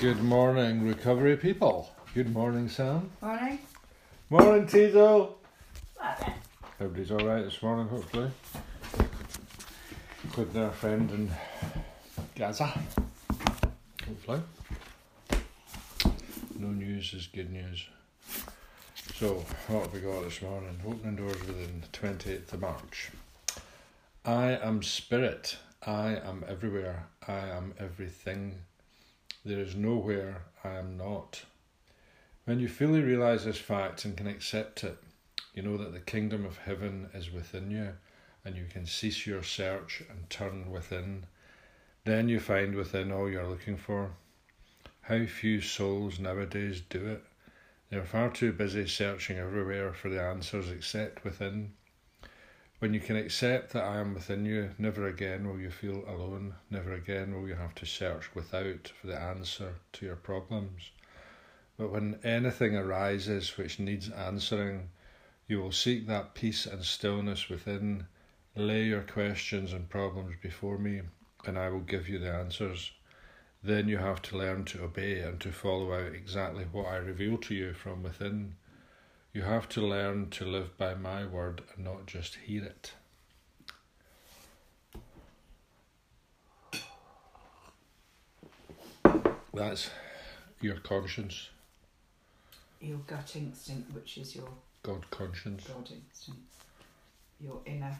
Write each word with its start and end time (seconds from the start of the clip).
Good 0.00 0.22
morning, 0.22 0.86
recovery 0.86 1.36
people. 1.36 1.90
Good 2.14 2.32
morning, 2.32 2.68
Sam. 2.68 3.10
Morning. 3.20 3.58
Morning, 4.30 4.64
Tito. 4.64 5.34
Everybody's 6.78 7.10
all 7.10 7.18
right 7.18 7.42
this 7.42 7.60
morning, 7.60 7.88
hopefully. 7.88 8.30
Including 10.22 10.62
our 10.62 10.70
friend 10.70 11.10
in 11.10 11.30
Gaza. 12.36 12.72
Hopefully. 14.06 14.40
No 16.56 16.68
news 16.68 17.12
is 17.12 17.26
good 17.26 17.50
news. 17.50 17.84
So, 19.16 19.44
what 19.66 19.82
have 19.82 19.92
we 19.92 19.98
got 19.98 20.22
this 20.22 20.40
morning? 20.42 20.78
Opening 20.86 21.16
doors 21.16 21.40
within 21.40 21.80
the 21.80 21.98
28th 21.98 22.52
of 22.52 22.60
March. 22.60 23.10
I 24.24 24.58
am 24.62 24.80
spirit. 24.84 25.56
I 25.84 26.18
am 26.24 26.44
everywhere. 26.46 27.06
I 27.26 27.48
am 27.48 27.74
everything. 27.80 28.60
There 29.48 29.60
is 29.60 29.74
nowhere 29.74 30.42
I 30.62 30.74
am 30.74 30.98
not. 30.98 31.46
When 32.44 32.60
you 32.60 32.68
fully 32.68 33.00
realize 33.00 33.46
this 33.46 33.56
fact 33.56 34.04
and 34.04 34.14
can 34.14 34.26
accept 34.26 34.84
it, 34.84 34.98
you 35.54 35.62
know 35.62 35.78
that 35.78 35.94
the 35.94 36.00
kingdom 36.00 36.44
of 36.44 36.58
heaven 36.58 37.08
is 37.14 37.32
within 37.32 37.70
you 37.70 37.94
and 38.44 38.56
you 38.56 38.66
can 38.70 38.84
cease 38.84 39.26
your 39.26 39.42
search 39.42 40.02
and 40.10 40.28
turn 40.28 40.70
within. 40.70 41.24
Then 42.04 42.28
you 42.28 42.40
find 42.40 42.74
within 42.74 43.10
all 43.10 43.30
you're 43.30 43.48
looking 43.48 43.78
for. 43.78 44.10
How 45.00 45.24
few 45.24 45.62
souls 45.62 46.20
nowadays 46.20 46.82
do 46.86 47.06
it. 47.06 47.24
They're 47.88 48.04
far 48.04 48.28
too 48.28 48.52
busy 48.52 48.86
searching 48.86 49.38
everywhere 49.38 49.94
for 49.94 50.10
the 50.10 50.20
answers 50.20 50.68
except 50.70 51.24
within. 51.24 51.72
When 52.78 52.94
you 52.94 53.00
can 53.00 53.16
accept 53.16 53.72
that 53.72 53.82
I 53.82 53.96
am 53.98 54.14
within 54.14 54.44
you, 54.44 54.70
never 54.78 55.08
again 55.08 55.48
will 55.48 55.58
you 55.58 55.68
feel 55.68 56.04
alone, 56.06 56.54
never 56.70 56.92
again 56.92 57.34
will 57.34 57.48
you 57.48 57.56
have 57.56 57.74
to 57.76 57.86
search 57.86 58.32
without 58.36 58.92
for 59.00 59.08
the 59.08 59.20
answer 59.20 59.74
to 59.94 60.06
your 60.06 60.14
problems. 60.14 60.92
But 61.76 61.90
when 61.90 62.20
anything 62.22 62.76
arises 62.76 63.56
which 63.56 63.80
needs 63.80 64.10
answering, 64.10 64.90
you 65.48 65.60
will 65.60 65.72
seek 65.72 66.06
that 66.06 66.34
peace 66.34 66.66
and 66.66 66.84
stillness 66.84 67.48
within, 67.48 68.06
lay 68.54 68.84
your 68.84 69.02
questions 69.02 69.72
and 69.72 69.88
problems 69.88 70.36
before 70.40 70.78
me, 70.78 71.02
and 71.46 71.58
I 71.58 71.70
will 71.70 71.80
give 71.80 72.08
you 72.08 72.20
the 72.20 72.32
answers. 72.32 72.92
Then 73.60 73.88
you 73.88 73.98
have 73.98 74.22
to 74.22 74.38
learn 74.38 74.64
to 74.66 74.84
obey 74.84 75.18
and 75.18 75.40
to 75.40 75.50
follow 75.50 75.92
out 75.94 76.14
exactly 76.14 76.64
what 76.70 76.86
I 76.86 76.96
reveal 76.98 77.38
to 77.38 77.54
you 77.56 77.74
from 77.74 78.04
within. 78.04 78.54
You 79.32 79.42
have 79.42 79.68
to 79.70 79.80
learn 79.80 80.30
to 80.30 80.44
live 80.44 80.76
by 80.78 80.94
my 80.94 81.24
word 81.24 81.62
and 81.74 81.84
not 81.84 82.06
just 82.06 82.36
hear 82.36 82.64
it. 82.64 82.92
That's 89.54 89.90
your 90.60 90.76
conscience, 90.76 91.50
Your 92.80 92.98
gut 92.98 93.34
instinct, 93.34 93.92
which 93.92 94.18
is 94.18 94.34
your 94.36 94.48
God 94.82 95.08
conscience. 95.10 95.66
God 95.66 95.90
instinct, 95.90 96.40
your 97.40 97.60
inner. 97.66 97.96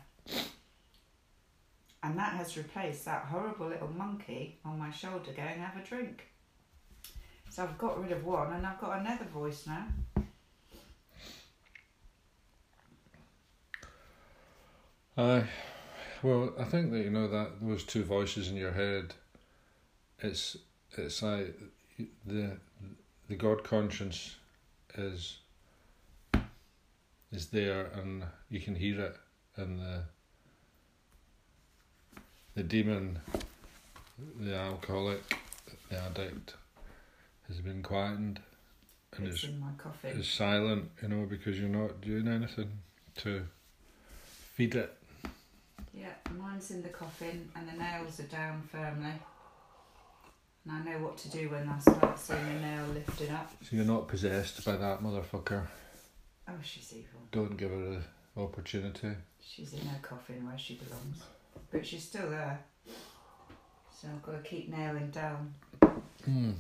And 2.03 2.17
that 2.17 2.35
has 2.35 2.57
replaced 2.57 3.05
that 3.07 3.25
horrible 3.25 3.67
little 3.69 3.89
monkey 3.89 4.59
on 4.65 4.79
my 4.79 4.91
shoulder 4.93 5.33
going, 5.37 5.59
have 5.59 5.77
a 5.77 5.85
drink. 5.85 6.29
So 7.51 7.65
I've 7.65 7.77
got 7.77 8.01
rid 8.01 8.13
of 8.13 8.25
one 8.25 8.53
and 8.53 8.65
I've 8.65 8.81
got 8.81 9.01
another 9.01 9.25
voice 9.25 9.67
now. 9.67 9.87
Aye, 15.19 15.49
well, 16.23 16.53
I 16.61 16.63
think 16.63 16.93
that 16.93 17.01
you 17.01 17.11
know 17.11 17.27
that 17.27 17.61
those 17.61 17.83
two 17.83 18.05
voices 18.05 18.49
in 18.49 18.55
your 18.55 18.71
head, 18.71 19.15
it's 20.21 20.57
it's 20.97 21.23
like 21.23 21.59
the 22.25 22.53
the 23.29 23.35
God 23.35 23.65
conscience 23.65 24.37
is 24.97 25.39
is 27.33 27.47
there 27.49 27.87
and 27.87 28.23
you 28.49 28.61
can 28.61 28.77
hear 28.77 29.01
it, 29.01 29.17
and 29.57 29.81
the 29.81 30.03
the 32.55 32.63
demon, 32.63 33.19
the 34.39 34.55
alcoholic, 34.55 35.37
the 35.91 35.99
addict, 36.01 36.55
has 37.49 37.57
been 37.59 37.83
quietened 37.83 38.39
and 39.17 39.27
It's 39.27 39.43
is 39.43 39.51
in 39.51 39.59
my 39.59 39.73
coffin. 39.77 40.17
is 40.17 40.29
silent, 40.29 40.91
you 41.03 41.09
know, 41.09 41.27
because 41.27 41.59
you're 41.59 41.69
not 41.69 42.01
doing 42.01 42.29
anything 42.29 42.71
to 43.17 43.47
feed 44.55 44.77
it. 44.77 44.95
Yeah, 45.99 46.15
mine's 46.39 46.71
in 46.71 46.83
the 46.83 46.91
coffin 46.91 47.51
and 47.57 47.69
the 47.69 47.73
nails 47.73 48.21
are 48.21 48.25
down 48.25 48.63
firmly. 48.71 49.13
And 50.65 50.73
I 50.73 50.85
know 50.85 50.99
what 50.99 51.19
to 51.19 51.31
do 51.31 51.49
when 51.49 51.69
I 51.69 51.79
start 51.81 52.17
seeing 52.17 52.39
a 52.39 52.61
nail 52.61 52.87
lifting 52.95 53.31
up. 53.31 53.51
So 53.63 53.75
you're 53.75 53.85
not 53.85 54.07
possessed 54.07 54.65
by 54.65 54.77
that 54.77 55.03
motherfucker. 55.03 55.67
Oh, 56.47 56.53
she's 56.63 56.93
evil. 56.93 57.21
Don't 57.33 57.57
give 57.57 57.71
her 57.71 58.03
the 58.37 58.41
opportunity. 58.41 59.11
She's 59.41 59.73
in 59.73 59.81
her 59.81 59.99
coffin 60.01 60.47
where 60.47 60.59
she 60.59 60.75
belongs. 60.75 61.25
But 61.73 61.85
she's 61.85 62.05
still 62.05 62.31
there. 62.31 62.61
So 63.91 64.07
I've 64.09 64.23
got 64.23 64.45
to 64.45 64.49
keep 64.49 64.69
nailing 64.69 65.11
down. 65.11 65.53
Hmm. 66.25 66.53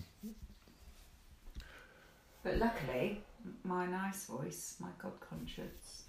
But 2.42 2.56
luckily, 2.56 3.20
my 3.62 3.86
nice 3.86 4.26
voice, 4.26 4.76
my 4.80 4.88
God 5.00 5.12
conscience, 5.20 6.04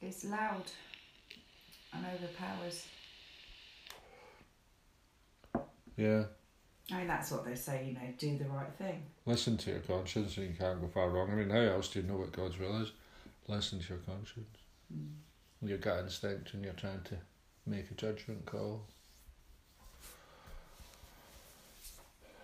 is 0.00 0.24
loud 0.24 0.62
and 1.92 2.04
overpowers. 2.04 2.86
Yeah. 5.96 6.24
I 6.90 6.98
mean, 6.98 7.06
that's 7.06 7.30
what 7.30 7.44
they 7.44 7.54
say, 7.54 7.84
you 7.86 7.94
know, 7.94 8.00
do 8.16 8.38
the 8.38 8.48
right 8.48 8.72
thing. 8.78 9.02
Listen 9.26 9.56
to 9.58 9.70
your 9.70 9.80
conscience 9.80 10.36
and 10.38 10.48
you 10.48 10.54
can't 10.58 10.80
go 10.80 10.88
far 10.88 11.10
wrong. 11.10 11.30
I 11.30 11.34
mean, 11.34 11.50
how 11.50 11.58
else 11.58 11.88
do 11.88 12.00
you 12.00 12.06
know 12.06 12.16
what 12.16 12.32
God's 12.32 12.58
will 12.58 12.80
is? 12.80 12.92
Listen 13.46 13.80
to 13.80 13.88
your 13.88 13.98
conscience. 13.98 14.56
Mm. 14.94 15.68
Your 15.68 15.78
gut 15.78 16.04
instinct 16.04 16.54
and 16.54 16.64
you're 16.64 16.72
trying 16.74 17.02
to 17.04 17.16
make 17.66 17.90
a 17.90 17.94
judgment 17.94 18.46
call. 18.46 18.86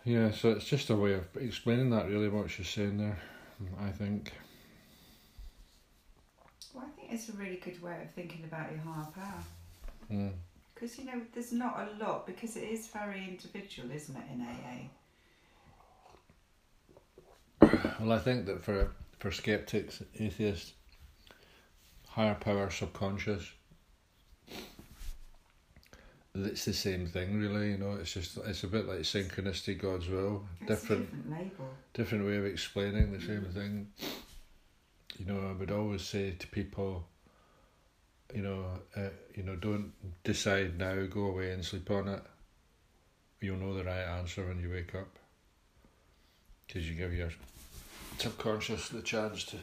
Yeah, 0.05 0.33
so 0.33 0.51
it's 0.51 0.67
just 0.67 0.91
a 0.91 0.97
way 0.97 1.15
of 1.15 1.25
explaining 1.41 1.89
that 1.91 2.09
really 2.09 2.29
what 2.29 2.51
she's 2.51 2.69
saying 2.69 2.99
there, 2.99 3.19
I 3.81 3.91
think. 3.91 4.33
Well, 7.15 7.23
I 7.23 7.27
think 7.27 7.29
it's 7.29 7.29
a 7.29 7.43
really 7.43 7.57
good 7.57 7.83
way 7.83 8.03
of 8.03 8.11
thinking 8.11 8.45
about 8.45 8.73
your 8.73 8.81
higher 8.81 9.07
power. 9.15 9.45
Mm. 10.11 10.33
Because, 10.75 10.99
you 10.99 11.05
know, 11.05 11.21
there's 11.33 11.53
not 11.53 11.89
a 11.89 12.05
lot, 12.05 12.27
because 12.27 12.57
it 12.57 12.65
is 12.65 12.89
very 12.89 13.25
individual, 13.29 13.91
isn't 13.93 14.17
it, 14.17 14.23
in 14.33 14.41
AA? 14.43 14.89
Well, 18.01 18.13
I 18.13 18.19
think 18.19 18.47
that 18.47 18.65
for 18.65 18.91
for 19.21 19.31
skeptics, 19.31 20.03
atheists, 20.19 20.73
higher 22.09 22.35
power, 22.35 22.69
subconscious, 22.71 23.51
it's 26.35 26.65
the 26.65 26.73
same 26.73 27.07
thing, 27.07 27.39
really. 27.39 27.71
You 27.71 27.79
know, 27.79 27.93
it's 28.01 28.13
just 28.13 28.37
it's 28.39 28.65
a 28.65 28.67
bit 28.67 28.89
like 28.89 29.01
synchronicity, 29.01 29.79
God's 29.81 30.09
will, 30.09 30.45
different 30.67 31.11
different 31.11 31.31
label. 31.31 31.69
different 31.95 32.27
way 32.27 32.37
of 32.37 32.45
explaining 32.47 33.13
the 33.13 33.21
same 33.21 33.45
thing. 33.55 33.87
You 35.19 35.27
know, 35.27 35.49
I 35.49 35.53
would 35.53 35.71
always 35.71 36.03
say 36.03 36.33
to 36.33 36.47
people, 36.49 37.07
you 38.35 38.43
know, 38.43 38.65
uh, 38.97 39.11
you 39.35 39.43
know, 39.43 39.57
don't 39.57 39.93
decide 40.25 40.79
now. 40.79 41.07
Go 41.07 41.27
away 41.27 41.53
and 41.53 41.65
sleep 41.65 41.91
on 41.91 42.09
it. 42.09 42.23
You'll 43.41 43.59
know 43.59 43.75
the 43.75 43.85
right 43.85 44.19
answer 44.19 44.47
when 44.47 44.61
you 44.61 44.71
wake 44.71 44.95
up. 44.95 45.09
Because 46.67 46.89
you 46.89 46.97
give 46.97 47.13
your 47.13 47.31
subconscious 48.19 48.89
the 48.89 49.03
chance 49.03 49.45
to. 49.45 49.57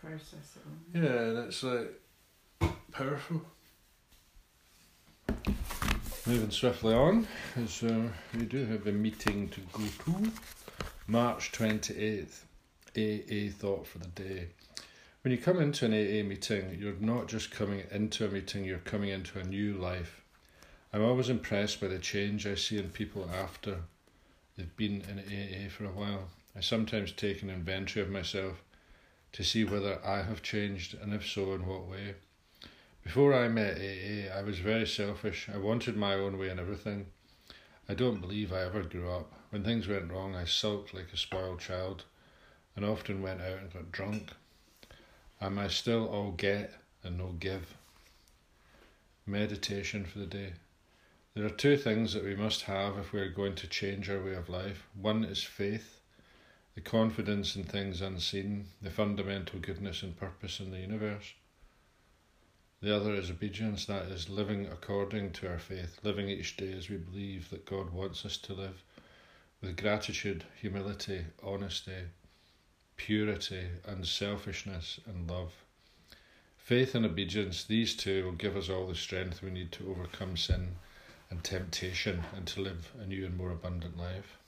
Process 0.00 0.56
it. 0.56 0.98
Yeah, 0.98 1.20
and 1.20 1.38
it's 1.38 1.62
like 1.62 1.92
powerful. 2.90 3.42
Moving 6.26 6.50
swiftly 6.50 6.94
on, 6.94 7.26
as 7.56 7.82
uh, 7.82 8.08
we 8.36 8.44
do 8.46 8.64
have 8.66 8.86
a 8.86 8.92
meeting 8.92 9.48
to 9.50 9.60
go 9.72 9.84
to. 10.04 10.32
March 11.06 11.52
28th, 11.52 12.42
AA 12.96 13.52
thought 13.52 13.86
for 13.86 13.98
the 13.98 14.08
day. 14.08 14.48
When 15.22 15.30
you 15.30 15.38
come 15.38 15.60
into 15.60 15.84
an 15.84 15.92
AA 15.92 16.26
meeting, 16.28 16.76
you're 16.80 16.96
not 16.98 17.28
just 17.28 17.52
coming 17.52 17.84
into 17.92 18.26
a 18.26 18.28
meeting, 18.28 18.64
you're 18.64 18.78
coming 18.78 19.10
into 19.10 19.38
a 19.38 19.44
new 19.44 19.74
life. 19.74 20.20
I'm 20.92 21.04
always 21.04 21.28
impressed 21.28 21.80
by 21.80 21.86
the 21.86 22.00
change 22.00 22.44
I 22.44 22.56
see 22.56 22.76
in 22.76 22.90
people 22.90 23.30
after 23.32 23.82
they've 24.56 24.76
been 24.76 25.02
in 25.02 25.20
AA 25.20 25.70
for 25.70 25.84
a 25.84 25.92
while. 25.92 26.30
I 26.56 26.60
sometimes 26.60 27.12
take 27.12 27.40
an 27.40 27.50
inventory 27.50 28.04
of 28.04 28.10
myself 28.10 28.64
to 29.30 29.44
see 29.44 29.62
whether 29.62 30.04
I 30.04 30.22
have 30.22 30.42
changed 30.42 30.94
and 31.00 31.14
if 31.14 31.24
so, 31.24 31.54
in 31.54 31.66
what 31.66 31.86
way. 31.86 32.16
Before 33.04 33.32
I 33.32 33.46
met 33.46 33.76
AA, 33.76 34.36
I 34.36 34.42
was 34.42 34.58
very 34.58 34.88
selfish. 34.88 35.48
I 35.54 35.56
wanted 35.56 35.96
my 35.96 36.14
own 36.14 36.36
way 36.36 36.50
in 36.50 36.58
everything. 36.58 37.06
I 37.88 37.94
don't 37.94 38.20
believe 38.20 38.52
I 38.52 38.62
ever 38.62 38.82
grew 38.82 39.08
up. 39.08 39.32
When 39.50 39.62
things 39.62 39.86
went 39.86 40.10
wrong, 40.10 40.34
I 40.34 40.46
sulked 40.46 40.92
like 40.92 41.12
a 41.12 41.16
spoiled 41.16 41.60
child 41.60 42.06
and 42.74 42.84
often 42.84 43.22
went 43.22 43.40
out 43.40 43.60
and 43.60 43.72
got 43.72 43.92
drunk. 43.92 44.32
Am 45.42 45.58
I 45.58 45.66
still 45.66 46.06
all 46.06 46.30
get 46.30 46.72
and 47.02 47.18
no 47.18 47.32
give? 47.32 47.74
Meditation 49.26 50.04
for 50.04 50.20
the 50.20 50.26
day. 50.26 50.52
There 51.34 51.44
are 51.44 51.50
two 51.50 51.76
things 51.76 52.12
that 52.12 52.22
we 52.22 52.36
must 52.36 52.62
have 52.62 52.96
if 52.96 53.12
we 53.12 53.18
are 53.18 53.28
going 53.28 53.56
to 53.56 53.66
change 53.66 54.08
our 54.08 54.22
way 54.22 54.34
of 54.34 54.48
life. 54.48 54.86
One 54.94 55.24
is 55.24 55.42
faith, 55.42 55.98
the 56.76 56.80
confidence 56.80 57.56
in 57.56 57.64
things 57.64 58.00
unseen, 58.00 58.66
the 58.80 58.90
fundamental 58.92 59.58
goodness 59.58 60.04
and 60.04 60.16
purpose 60.16 60.60
in 60.60 60.70
the 60.70 60.78
universe. 60.78 61.34
The 62.80 62.94
other 62.94 63.12
is 63.12 63.28
obedience, 63.28 63.84
that 63.86 64.04
is 64.12 64.28
living 64.28 64.66
according 64.66 65.32
to 65.32 65.48
our 65.48 65.58
faith, 65.58 65.98
living 66.04 66.28
each 66.28 66.56
day 66.56 66.72
as 66.72 66.88
we 66.88 66.98
believe 66.98 67.50
that 67.50 67.66
God 67.66 67.90
wants 67.90 68.24
us 68.24 68.36
to 68.36 68.54
live, 68.54 68.84
with 69.60 69.76
gratitude, 69.76 70.44
humility, 70.60 71.24
honesty, 71.42 72.04
purity, 72.96 73.66
unselfishness, 73.86 75.00
and 75.06 75.30
love. 75.30 75.52
Faith 76.58 76.94
and 76.94 77.04
obedience, 77.04 77.64
these 77.64 77.96
two 77.96 78.24
will 78.24 78.32
give 78.32 78.56
us 78.56 78.68
all 78.68 78.86
the 78.86 78.94
strength 78.94 79.42
we 79.42 79.50
need 79.50 79.72
to 79.72 79.90
overcome 79.90 80.36
sin 80.36 80.76
and 81.30 81.42
temptation 81.42 82.22
and 82.36 82.46
to 82.46 82.60
live 82.60 82.92
a 83.00 83.06
new 83.06 83.26
and 83.26 83.36
more 83.36 83.50
abundant 83.50 83.98
life. 83.98 84.38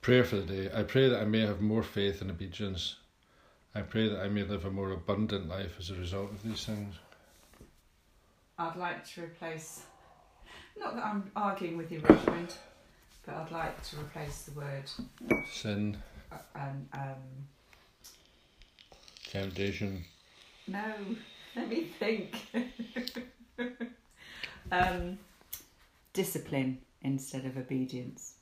Prayer 0.00 0.24
for 0.24 0.36
the 0.36 0.42
day. 0.42 0.70
I 0.74 0.82
pray 0.82 1.08
that 1.08 1.20
I 1.20 1.24
may 1.24 1.40
have 1.40 1.60
more 1.60 1.82
faith 1.82 2.20
and 2.20 2.30
obedience 2.30 2.96
I 3.74 3.82
pray 3.82 4.08
that 4.08 4.20
I 4.20 4.28
may 4.28 4.42
live 4.42 4.64
a 4.64 4.70
more 4.70 4.90
abundant 4.90 5.48
life 5.48 5.76
as 5.78 5.90
a 5.90 5.94
result 5.94 6.32
of 6.32 6.42
these 6.42 6.64
things. 6.64 6.96
I'd 8.58 8.76
like 8.76 9.06
to 9.14 9.22
replace, 9.22 9.82
not 10.76 10.96
that 10.96 11.04
I'm 11.04 11.30
arguing 11.36 11.76
with 11.76 11.92
you, 11.92 12.00
Richmond, 12.00 12.56
but 13.30 13.40
I'd 13.42 13.50
like 13.50 13.82
to 13.90 13.96
replace 14.00 14.42
the 14.42 14.52
word 14.52 14.90
sin 15.50 15.96
and 16.54 16.88
um, 16.92 17.46
temptation. 19.28 20.04
No, 20.66 20.94
let 21.56 21.68
me 21.68 21.84
think. 21.98 22.46
um, 24.72 25.18
discipline 26.12 26.78
instead 27.02 27.44
of 27.44 27.56
obedience. 27.56 28.34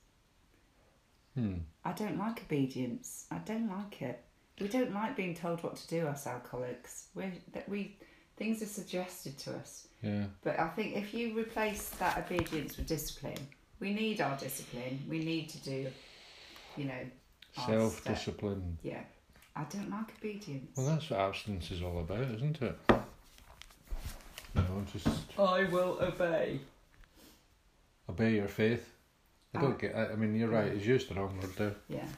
Hmm. 1.34 1.54
I 1.84 1.92
don't 1.92 2.18
like 2.18 2.42
obedience. 2.42 3.26
I 3.30 3.38
don't 3.38 3.68
like 3.68 4.02
it. 4.02 4.24
We 4.60 4.68
don't 4.68 4.92
like 4.92 5.16
being 5.16 5.34
told 5.34 5.62
what 5.62 5.76
to 5.76 5.88
do. 5.88 6.06
Us 6.06 6.26
alcoholics, 6.26 7.08
we 7.14 7.30
that 7.52 7.68
we 7.68 7.96
things 8.36 8.62
are 8.62 8.66
suggested 8.66 9.38
to 9.38 9.54
us. 9.54 9.86
Yeah. 10.02 10.24
But 10.42 10.58
I 10.58 10.68
think 10.68 10.96
if 10.96 11.14
you 11.14 11.38
replace 11.38 11.90
that 11.90 12.18
obedience 12.18 12.76
with 12.76 12.86
discipline, 12.86 13.38
we 13.80 13.92
need 13.92 14.20
our 14.20 14.36
discipline. 14.36 15.00
We 15.08 15.18
need 15.20 15.48
to 15.50 15.58
do, 15.58 15.86
you 16.76 16.84
know, 16.84 17.00
self 17.66 18.04
discipline. 18.04 18.78
Yeah, 18.82 19.00
I 19.56 19.64
don't 19.64 19.90
like 19.90 20.12
obedience. 20.18 20.70
Well, 20.76 20.86
that's 20.86 21.10
what 21.10 21.20
abstinence 21.20 21.70
is 21.70 21.82
all 21.82 21.98
about, 22.00 22.20
isn't 22.30 22.60
it? 22.62 22.76
You 24.54 24.62
know, 24.62 24.84
just 24.92 25.06
I 25.38 25.64
will 25.64 25.98
obey. 26.00 26.60
obey 28.08 28.34
your 28.36 28.48
faith. 28.48 28.90
I 29.54 29.60
don't 29.60 29.74
Oh. 29.74 29.76
get. 29.78 29.94
I 29.94 30.12
I 30.12 30.16
mean, 30.16 30.34
you're 30.34 30.48
right. 30.48 30.72
He's 30.72 30.86
used 30.86 31.08
the 31.08 31.14
wrong 31.14 31.38
word 31.40 31.54
there. 31.56 31.74
Yeah, 31.88 32.08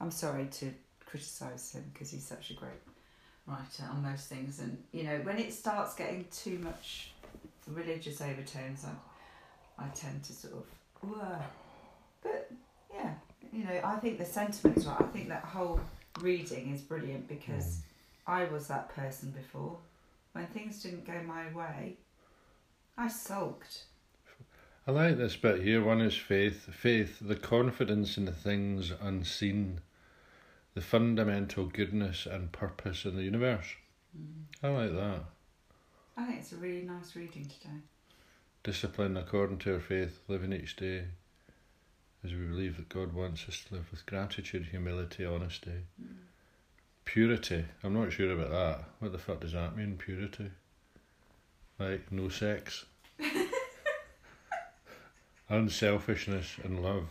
I'm 0.00 0.10
sorry 0.10 0.46
to 0.46 0.72
criticise 1.04 1.72
him 1.72 1.84
because 1.92 2.10
he's 2.10 2.26
such 2.26 2.50
a 2.50 2.54
great 2.54 2.80
writer 3.46 3.84
on 3.90 4.02
those 4.02 4.26
things. 4.26 4.58
And 4.60 4.82
you 4.92 5.04
know, 5.04 5.18
when 5.20 5.38
it 5.38 5.52
starts 5.52 5.94
getting 5.94 6.26
too 6.30 6.58
much 6.58 7.12
religious 7.68 8.20
overtones, 8.20 8.84
I, 8.84 9.84
I 9.84 9.88
tend 9.88 10.22
to 10.24 10.32
sort 10.32 10.54
of, 10.54 10.64
But 11.02 12.50
yeah, 12.92 13.12
you 13.52 13.64
know, 13.64 13.80
I 13.84 13.96
think 13.96 14.18
the 14.18 14.24
sentiment's 14.24 14.86
right. 14.86 15.00
I 15.00 15.04
think 15.04 15.28
that 15.28 15.44
whole 15.44 15.80
reading 16.20 16.72
is 16.72 16.80
brilliant 16.80 17.28
because 17.28 17.80
I 18.26 18.44
was 18.44 18.68
that 18.68 18.88
person 18.94 19.30
before. 19.30 19.76
When 20.32 20.46
things 20.46 20.82
didn't 20.82 21.06
go 21.06 21.20
my 21.26 21.52
way, 21.52 21.96
I 22.96 23.08
sulked. 23.08 23.84
I 24.86 24.90
like 24.90 25.16
this 25.16 25.36
bit 25.36 25.62
here. 25.62 25.82
One 25.82 26.00
is 26.00 26.16
faith. 26.16 26.68
Faith, 26.72 27.18
the 27.20 27.36
confidence 27.36 28.18
in 28.18 28.26
the 28.26 28.32
things 28.32 28.92
unseen, 29.00 29.80
the 30.74 30.80
fundamental 30.80 31.66
goodness 31.66 32.26
and 32.26 32.52
purpose 32.52 33.04
in 33.04 33.16
the 33.16 33.22
universe. 33.22 33.66
Mm. 34.16 34.42
I 34.62 34.68
like 34.68 34.92
that. 34.92 35.24
I 36.16 36.26
think 36.26 36.40
it's 36.40 36.52
a 36.52 36.56
really 36.56 36.82
nice 36.82 37.16
reading 37.16 37.44
today. 37.44 37.80
Discipline 38.64 39.16
according 39.18 39.58
to 39.58 39.74
our 39.74 39.80
faith, 39.80 40.20
living 40.26 40.52
each 40.52 40.74
day 40.74 41.04
as 42.24 42.32
we 42.32 42.46
believe 42.46 42.78
that 42.78 42.88
God 42.88 43.12
wants 43.12 43.46
us 43.46 43.62
to 43.64 43.74
live 43.74 43.90
with 43.90 44.06
gratitude, 44.06 44.68
humility, 44.70 45.26
honesty, 45.26 45.82
purity. 47.04 47.66
I'm 47.82 47.92
not 47.92 48.10
sure 48.10 48.32
about 48.32 48.50
that. 48.50 48.84
What 49.00 49.12
the 49.12 49.18
fuck 49.18 49.40
does 49.40 49.52
that 49.52 49.76
mean, 49.76 49.98
purity? 49.98 50.50
Like, 51.78 52.10
no 52.10 52.30
sex, 52.30 52.86
unselfishness, 55.50 56.56
and 56.64 56.82
love. 56.82 57.08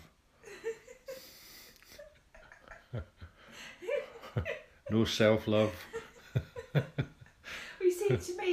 no 4.89 5.05
self 5.05 5.47
love. 5.47 5.71
You 7.79 7.91
see, 7.91 8.17
to 8.17 8.37
me, 8.41 8.52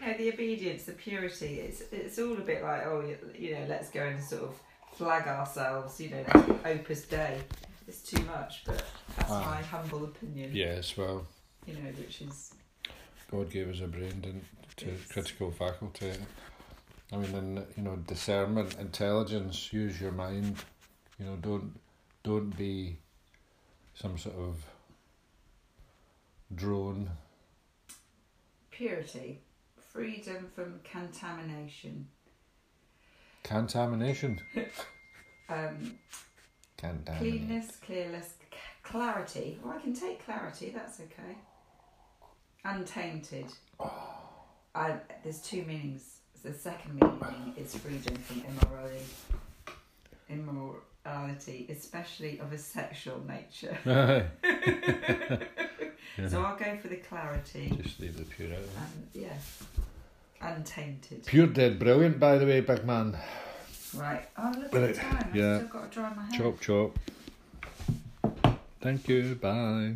you 0.00 0.06
know, 0.06 0.16
the 0.16 0.32
obedience, 0.32 0.84
the 0.84 0.92
purity, 0.92 1.60
it's 1.60 1.82
it's 1.92 2.18
all 2.18 2.32
a 2.34 2.40
bit 2.40 2.62
like, 2.62 2.86
oh, 2.86 3.00
you- 3.00 3.34
you 3.48 3.54
know, 3.54 3.66
let's 3.68 3.90
go 3.90 4.02
and 4.02 4.22
sort 4.22 4.42
of 4.42 4.60
flag 4.94 5.26
ourselves, 5.26 6.00
you 6.00 6.10
know, 6.10 6.24
Opus 6.64 7.06
Dei. 7.06 7.40
It's 7.88 8.02
too 8.02 8.22
much, 8.24 8.64
but 8.64 8.84
that's 9.16 9.30
Ah. 9.30 9.44
my 9.44 9.62
humble 9.62 10.04
opinion. 10.04 10.54
Yes, 10.54 10.96
well, 10.96 11.26
You 11.66 11.74
know, 11.74 11.90
which 11.92 12.22
is 12.22 12.54
God 13.30 13.50
gave 13.50 13.68
us 13.68 13.80
a 13.80 13.86
brain 13.86 14.20
didn't, 14.20 14.44
to 14.76 14.86
Yes. 14.86 15.06
critical 15.08 15.50
faculty. 15.52 16.12
I 17.12 17.16
mean, 17.16 17.34
and 17.34 17.66
you 17.76 17.82
know, 17.82 17.96
discernment, 17.96 18.76
intelligence. 18.78 19.72
Use 19.72 20.00
your 20.00 20.12
mind. 20.12 20.64
You 21.18 21.26
know, 21.26 21.36
don't 21.36 21.78
don't 22.22 22.56
be 22.56 22.98
some 23.94 24.16
sort 24.18 24.36
of 24.36 24.64
drone. 26.54 27.10
purity, 28.70 29.40
freedom 29.92 30.50
from 30.54 30.80
contamination, 30.84 32.06
Contamination. 33.42 34.40
um, 35.48 35.98
cleanness, 36.78 37.76
clearness, 37.76 38.34
c- 38.38 38.58
clarity. 38.82 39.58
Well, 39.62 39.74
I 39.76 39.80
can 39.80 39.94
take 39.94 40.24
clarity. 40.24 40.70
That's 40.74 41.00
okay. 41.00 41.36
Untainted. 42.64 43.46
I, 44.74 44.94
there's 45.24 45.40
two 45.40 45.62
meanings. 45.64 46.18
The 46.44 46.52
second 46.54 46.94
meaning 46.94 47.54
is 47.56 47.74
freedom 47.74 48.14
from 48.16 48.42
immorality, 48.48 49.04
immorality, 50.28 51.66
especially 51.68 52.38
of 52.38 52.52
a 52.52 52.58
sexual 52.58 53.20
nature. 53.26 53.76
So 56.28 56.42
I'll 56.42 56.56
go 56.56 56.76
for 56.82 56.88
the 56.88 56.96
clarity 56.96 57.72
Just 57.82 57.98
leave 58.00 58.16
the 58.16 58.24
pure 58.24 58.52
out. 58.52 58.58
and 58.58 59.06
yeah, 59.14 59.32
untainted. 60.40 61.24
Pure 61.26 61.46
dead, 61.48 61.78
brilliant 61.78 62.18
by 62.20 62.36
the 62.38 62.46
way, 62.46 62.60
big 62.60 62.84
man. 62.84 63.16
Right. 63.94 64.28
Oh, 64.38 64.52
look 64.56 64.72
Right, 64.72 64.82
at 64.82 64.94
the 64.94 65.00
time. 65.00 65.30
yeah. 65.34 65.50
I've 65.54 65.56
still 65.66 65.68
got 65.80 65.90
to 65.92 65.98
dry 65.98 66.14
my 66.14 66.22
hair. 66.36 66.40
Chop 66.40 66.60
chop. 66.60 66.98
Thank 68.80 69.08
you. 69.08 69.34
Bye. 69.34 69.94